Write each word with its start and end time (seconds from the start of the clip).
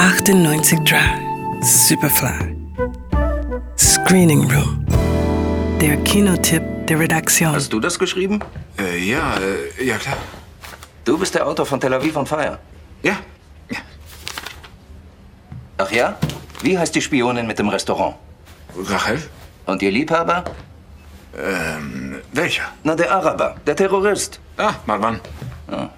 98 0.00 0.80
Drive, 0.86 1.20
Superfly. 1.60 2.56
Screening 3.76 4.50
Room. 4.50 4.86
Der 5.78 5.98
Kinotipp 5.98 6.62
der 6.86 6.98
Redaktion. 6.98 7.52
Hast 7.52 7.70
du 7.70 7.80
das 7.80 7.98
geschrieben? 7.98 8.40
Äh, 8.78 8.96
ja, 8.96 9.34
äh, 9.36 9.84
ja 9.84 9.98
klar. 9.98 10.16
Du 11.04 11.18
bist 11.18 11.34
der 11.34 11.46
Autor 11.46 11.66
von 11.66 11.78
Tel 11.78 11.92
Aviv 11.92 12.16
on 12.16 12.24
Fire. 12.24 12.58
Ja. 13.02 13.18
ja. 13.68 13.78
Ach 15.76 15.92
ja? 15.92 16.16
Wie 16.62 16.78
heißt 16.78 16.94
die 16.94 17.02
Spionin 17.02 17.46
mit 17.46 17.58
dem 17.58 17.68
Restaurant? 17.68 18.16
Rachel? 18.74 19.22
Und 19.66 19.82
ihr 19.82 19.90
Liebhaber? 19.90 20.44
Ähm, 21.36 22.22
welcher? 22.32 22.72
Na, 22.84 22.94
der 22.94 23.12
Araber, 23.12 23.56
der 23.66 23.76
Terrorist. 23.76 24.40
Ah, 24.56 24.76
Marwan. 24.86 25.20
Ja. 25.70 25.90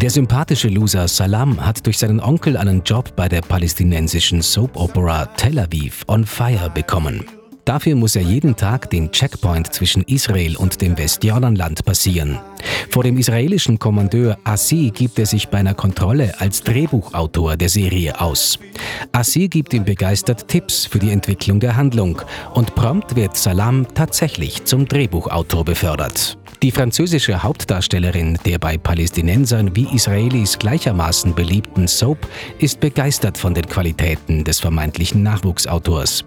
Der 0.00 0.10
sympathische 0.10 0.68
Loser 0.68 1.08
Salam 1.08 1.66
hat 1.66 1.84
durch 1.84 1.98
seinen 1.98 2.20
Onkel 2.20 2.56
einen 2.56 2.84
Job 2.84 3.16
bei 3.16 3.28
der 3.28 3.40
palästinensischen 3.40 4.42
Soap 4.42 4.76
Opera 4.76 5.26
Tel 5.26 5.58
Aviv 5.58 6.04
on 6.06 6.24
Fire 6.24 6.70
bekommen. 6.72 7.24
Dafür 7.64 7.96
muss 7.96 8.14
er 8.14 8.22
jeden 8.22 8.54
Tag 8.54 8.90
den 8.90 9.10
Checkpoint 9.10 9.72
zwischen 9.74 10.04
Israel 10.04 10.56
und 10.56 10.80
dem 10.80 10.96
Westjordanland 10.96 11.84
passieren. 11.84 12.38
Vor 12.90 13.02
dem 13.02 13.18
israelischen 13.18 13.80
Kommandeur 13.80 14.38
Assi 14.44 14.92
gibt 14.94 15.18
er 15.18 15.26
sich 15.26 15.48
bei 15.48 15.58
einer 15.58 15.74
Kontrolle 15.74 16.32
als 16.38 16.62
Drehbuchautor 16.62 17.56
der 17.56 17.68
Serie 17.68 18.20
aus. 18.20 18.60
Assi 19.10 19.48
gibt 19.48 19.74
ihm 19.74 19.84
begeistert 19.84 20.46
Tipps 20.46 20.86
für 20.86 21.00
die 21.00 21.10
Entwicklung 21.10 21.58
der 21.58 21.74
Handlung 21.74 22.22
und 22.54 22.76
prompt 22.76 23.16
wird 23.16 23.36
Salam 23.36 23.84
tatsächlich 23.94 24.64
zum 24.64 24.86
Drehbuchautor 24.86 25.64
befördert. 25.64 26.38
Die 26.60 26.72
französische 26.72 27.44
Hauptdarstellerin 27.44 28.36
der 28.44 28.58
bei 28.58 28.78
Palästinensern 28.78 29.76
wie 29.76 29.86
Israelis 29.94 30.58
gleichermaßen 30.58 31.32
beliebten 31.32 31.86
Soap 31.86 32.18
ist 32.58 32.80
begeistert 32.80 33.38
von 33.38 33.54
den 33.54 33.68
Qualitäten 33.68 34.42
des 34.42 34.58
vermeintlichen 34.58 35.22
Nachwuchsautors. 35.22 36.24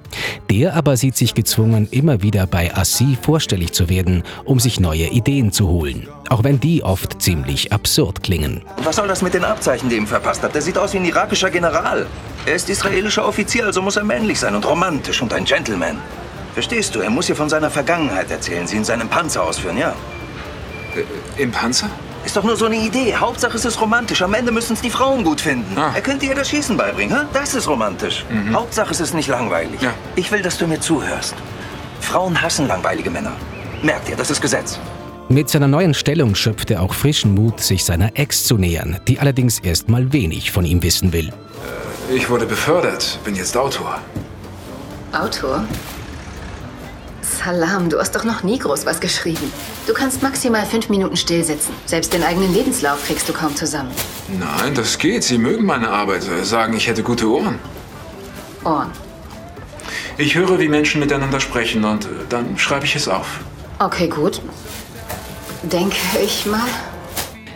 Der 0.50 0.74
aber 0.74 0.96
sieht 0.96 1.18
sich 1.18 1.34
gezwungen, 1.34 1.90
immer 1.92 2.22
wieder 2.22 2.48
bei 2.48 2.74
Assi 2.74 3.18
vorstellig 3.22 3.74
zu 3.74 3.90
werden, 3.90 4.24
um 4.46 4.62
sich 4.62 4.80
neue 4.80 5.08
Ideen 5.08 5.52
zu 5.52 5.68
holen. 5.68 6.08
Auch 6.30 6.46
wenn 6.46 6.62
die 6.62 6.82
oft 6.82 7.22
ziemlich 7.22 7.74
absurd 7.74 8.24
klingen. 8.24 8.62
Was 8.86 8.96
soll 8.96 9.10
das 9.10 9.22
mit 9.22 9.34
den 9.34 9.44
Abzeichen, 9.44 9.90
die 9.90 9.98
ihm 9.98 10.08
verpasst 10.08 10.44
hat? 10.44 10.56
Der 10.56 10.62
sieht 10.62 10.78
aus 10.78 10.94
wie 10.94 11.00
ein 11.00 11.06
irakischer 11.06 11.50
General. 11.50 12.08
Er 12.46 12.56
ist 12.56 12.70
israelischer 12.70 13.28
Offizier, 13.28 13.66
also 13.66 13.82
muss 13.82 13.98
er 13.98 14.06
männlich 14.06 14.40
sein 14.40 14.56
und 14.56 14.66
romantisch 14.66 15.22
und 15.22 15.34
ein 15.34 15.44
Gentleman. 15.44 15.98
Verstehst 16.54 16.96
du? 16.96 17.02
Er 17.02 17.10
muss 17.10 17.28
ihr 17.28 17.36
von 17.36 17.50
seiner 17.50 17.70
Vergangenheit 17.70 18.32
erzählen, 18.32 18.66
sie 18.66 18.78
in 18.78 18.86
seinem 18.86 19.10
Panzer 19.10 19.44
ausführen, 19.44 19.78
ja? 19.78 19.94
Äh, 20.96 21.42
Im 21.42 21.52
Panzer? 21.52 21.90
Ist 22.24 22.36
doch 22.36 22.44
nur 22.44 22.56
so 22.56 22.66
eine 22.66 22.76
Idee. 22.76 23.16
Hauptsache 23.16 23.58
es 23.58 23.66
ist 23.66 23.82
romantisch. 23.82 24.22
Am 24.22 24.34
Ende 24.34 24.52
müssen 24.52 24.74
es 24.74 24.82
die 24.82 24.92
Frauen 24.92 25.24
gut 25.24 25.42
finden. 25.42 25.76
Ah. 25.78 25.92
Er 25.96 26.02
könnte 26.02 26.26
ihr 26.28 26.36
das 26.36 26.50
Schießen 26.50 26.78
beibringen. 26.78 27.18
Hä? 27.18 27.26
Das 27.34 27.56
ist 27.56 27.68
romantisch. 27.68 28.26
Hauptsache 28.54 28.92
es 28.92 29.00
ist 29.00 29.14
nicht 29.16 29.28
langweilig. 29.28 29.82
Ja. 29.82 29.92
Ich 30.16 30.32
will, 30.32 30.42
dass 30.42 30.58
du 30.58 30.68
mir 30.68 30.80
zuhörst. 30.80 31.34
Frauen 32.00 32.40
hassen 32.40 32.68
langweilige 32.68 33.10
Männer. 33.10 33.34
Merkt 33.82 34.10
ihr, 34.10 34.16
das 34.16 34.30
ist 34.30 34.42
Gesetz. 34.42 34.80
Mit 35.30 35.50
seiner 35.50 35.68
neuen 35.68 35.94
Stellung 35.94 36.36
schöpft 36.36 36.70
er 36.72 36.82
auch 36.82 36.94
frischen 36.94 37.34
Mut, 37.34 37.62
sich 37.62 37.86
seiner 37.86 38.12
Ex 38.16 38.44
zu 38.44 38.58
nähern, 38.58 39.00
die 39.08 39.20
allerdings 39.20 39.60
erst 39.60 39.88
mal 39.88 40.12
wenig 40.12 40.52
von 40.52 40.66
ihm 40.66 40.84
wissen 40.84 41.14
will. 41.14 41.32
Ich 42.14 42.30
wurde 42.30 42.46
befördert, 42.46 43.18
bin 43.24 43.36
jetzt 43.36 43.56
Autor. 43.56 44.00
Autor? 45.14 45.64
Salam, 47.44 47.90
du 47.90 48.00
hast 48.00 48.16
doch 48.16 48.24
noch 48.24 48.44
nie 48.44 48.60
groß 48.60 48.86
was 48.86 49.00
geschrieben. 49.00 49.52
Du 49.88 49.94
kannst 49.94 50.22
maximal 50.22 50.66
fünf 50.66 50.90
Minuten 50.90 51.18
still 51.18 51.44
sitzen. 51.44 51.74
Selbst 51.86 52.14
den 52.14 52.24
eigenen 52.24 52.54
Lebenslauf 52.54 53.04
kriegst 53.06 53.28
du 53.28 53.34
kaum 53.34 53.56
zusammen. 53.56 53.92
Nein, 54.40 54.76
das 54.76 54.98
geht. 54.98 55.24
Sie 55.24 55.38
mögen 55.38 55.66
meine 55.66 55.90
Arbeit, 55.90 56.24
sagen, 56.44 56.76
ich 56.76 56.88
hätte 56.88 57.04
gute 57.04 57.28
Ohren. 57.28 57.58
Ohren. 58.64 58.92
Ich 60.18 60.36
höre, 60.36 60.60
wie 60.60 60.68
Menschen 60.68 61.00
miteinander 61.00 61.40
sprechen 61.40 61.84
und 61.84 62.06
äh, 62.06 62.10
dann 62.30 62.58
schreibe 62.58 62.86
ich 62.86 62.96
es 62.96 63.08
auf. 63.08 63.40
Okay, 63.80 64.08
gut. 64.08 64.42
Denke 65.64 65.98
ich 66.24 66.46
mal. 66.46 66.60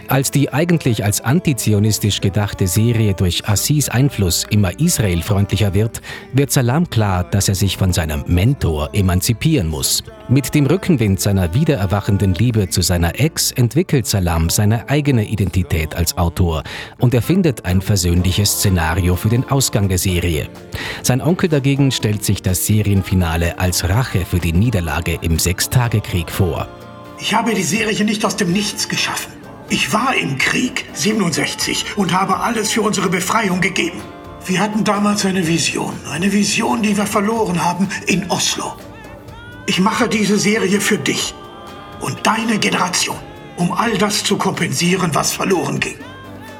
Als 0.07 0.29
die 0.29 0.53
eigentlich 0.53 1.03
als 1.03 1.21
antizionistisch 1.21 2.21
gedachte 2.21 2.67
Serie 2.67 3.15
durch 3.15 3.47
Assis 3.49 3.89
Einfluss 3.89 4.45
immer 4.49 4.79
israelfreundlicher 4.79 5.73
wird, 5.73 6.01
wird 6.31 6.51
Salam 6.51 6.89
klar, 6.89 7.23
dass 7.23 7.49
er 7.49 7.55
sich 7.55 7.77
von 7.77 7.91
seinem 7.91 8.23
Mentor 8.27 8.89
emanzipieren 8.93 9.67
muss. 9.67 10.03
Mit 10.29 10.53
dem 10.53 10.67
Rückenwind 10.67 11.19
seiner 11.19 11.55
wiedererwachenden 11.55 12.35
Liebe 12.35 12.69
zu 12.69 12.81
seiner 12.81 13.19
Ex 13.19 13.51
entwickelt 13.51 14.05
Salam 14.05 14.49
seine 14.51 14.89
eigene 14.89 15.25
Identität 15.25 15.95
als 15.95 16.17
Autor 16.17 16.63
und 16.99 17.15
erfindet 17.15 17.65
ein 17.65 17.81
versöhnliches 17.81 18.51
Szenario 18.51 19.15
für 19.15 19.29
den 19.29 19.49
Ausgang 19.49 19.89
der 19.89 19.97
Serie. 19.97 20.49
Sein 21.01 21.21
Onkel 21.21 21.49
dagegen 21.49 21.91
stellt 21.91 22.23
sich 22.23 22.43
das 22.43 22.65
Serienfinale 22.67 23.57
als 23.57 23.89
Rache 23.89 24.23
für 24.23 24.39
die 24.39 24.53
Niederlage 24.53 25.17
im 25.21 25.39
Sechstagekrieg 25.39 26.29
vor. 26.29 26.67
Ich 27.19 27.33
habe 27.33 27.53
die 27.53 27.63
Serie 27.63 28.03
nicht 28.05 28.23
aus 28.25 28.35
dem 28.35 28.51
Nichts 28.51 28.87
geschaffen. 28.87 29.34
Ich 29.69 29.91
war 29.91 30.15
im 30.15 30.37
Krieg 30.37 30.85
67 30.93 31.97
und 31.97 32.13
habe 32.13 32.37
alles 32.37 32.71
für 32.71 32.81
unsere 32.81 33.09
Befreiung 33.09 33.61
gegeben. 33.61 33.99
Wir 34.45 34.59
hatten 34.59 34.83
damals 34.83 35.25
eine 35.25 35.47
Vision, 35.47 35.93
eine 36.11 36.31
Vision, 36.31 36.83
die 36.83 36.95
wir 36.95 37.07
verloren 37.07 37.63
haben 37.63 37.89
in 38.05 38.29
Oslo. 38.29 38.73
Ich 39.65 39.79
mache 39.79 40.07
diese 40.07 40.37
Serie 40.37 40.79
für 40.79 40.99
dich 40.99 41.33
und 41.99 42.15
deine 42.27 42.59
Generation, 42.59 43.17
um 43.57 43.71
all 43.71 43.97
das 43.97 44.23
zu 44.23 44.37
kompensieren, 44.37 45.15
was 45.15 45.31
verloren 45.31 45.79
ging. 45.79 45.95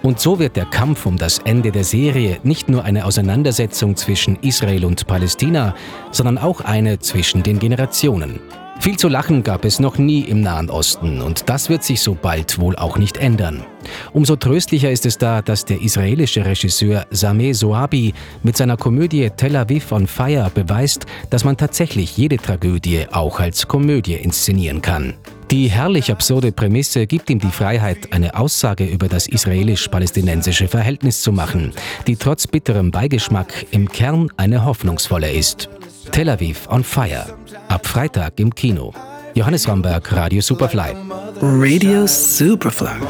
Und 0.02 0.20
so 0.20 0.40
wird 0.40 0.56
der 0.56 0.66
Kampf 0.66 1.06
um 1.06 1.18
das 1.18 1.38
Ende 1.40 1.72
der 1.72 1.84
Serie 1.84 2.40
nicht 2.42 2.70
nur 2.70 2.86
eine 2.86 3.06
Auseinandersetzung 3.06 3.96
zwischen 3.96 4.38
Israel 4.42 4.86
und 4.86 5.06
Palästina, 5.06 5.76
sondern 6.12 6.40
auch 6.40 6.62
eine 6.62 6.98
zwischen 7.00 7.44
den 7.44 7.60
Generationen. 7.60 8.40
Viel 8.80 8.98
zu 8.98 9.08
lachen 9.08 9.42
gab 9.42 9.66
es 9.66 9.80
noch 9.80 9.98
nie 9.98 10.22
im 10.22 10.42
Nahen 10.42 10.70
Osten 10.70 11.22
und 11.22 11.50
das 11.50 11.70
wird 11.70 11.84
sich 11.84 12.02
so 12.02 12.14
bald 12.14 12.60
wohl 12.60 12.76
auch 12.76 12.98
nicht 12.98 13.18
ändern. 13.18 13.66
Umso 14.14 14.36
tröstlicher 14.36 14.92
ist 14.92 15.06
es 15.06 15.18
da, 15.18 15.42
dass 15.42 15.66
der 15.66 15.82
israelische 15.82 16.46
Regisseur 16.46 17.06
Sameh 17.10 17.54
Soabi 17.54 18.14
mit 18.44 18.58
seiner 18.58 18.78
Komödie 18.78 19.30
Tel 19.36 19.56
Aviv 19.56 19.92
on 19.92 20.08
Fire 20.08 20.52
beweist, 20.54 21.06
dass 21.30 21.44
man 21.44 21.58
tatsächlich 21.58 22.16
jede 22.18 22.38
Tragödie 22.38 23.06
auch 23.12 23.40
als 23.40 23.68
Komödie 23.68 24.16
inszenieren 24.16 24.82
kann. 24.82 25.16
Die 25.52 25.68
herrlich 25.68 26.12
absurde 26.12 26.52
Prämisse 26.52 27.06
gibt 27.06 27.30
ihm 27.30 27.40
die 27.40 27.52
Freiheit, 27.52 28.12
eine 28.12 28.36
Aussage 28.36 28.86
über 28.86 29.08
das 29.08 29.28
israelisch-palästinensische 29.28 30.68
Verhältnis 30.68 31.22
zu 31.22 31.32
machen, 31.32 31.72
die 32.08 32.16
trotz 32.16 32.48
bitterem 32.48 32.92
Beigeschmack 32.92 33.68
im 33.72 33.88
Kern 33.88 34.30
eine 34.38 34.66
hoffnungsvolle 34.66 35.32
ist. 35.32 35.70
Tel 36.16 36.30
Aviv 36.30 36.66
on 36.70 36.82
Fire. 36.82 37.26
Ab 37.68 37.86
Freitag 37.86 38.40
im 38.40 38.56
Kino. 38.56 38.94
Johannes 39.34 39.68
Ramberg, 39.68 40.14
Radio 40.14 40.40
Superfly. 40.40 40.96
Radio 41.42 42.08
Superfly. 42.08 43.02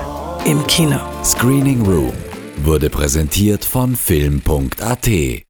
Im 0.46 0.66
Kino. 0.66 1.00
Screening 1.24 1.86
Room 1.86 2.14
wurde 2.64 2.90
präsentiert 2.90 3.64
von 3.64 3.96
Film.at 3.96 5.44